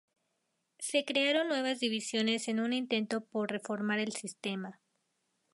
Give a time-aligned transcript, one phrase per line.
[0.79, 4.79] Se crearon nuevas divisiones en un intento por reformar el sistema.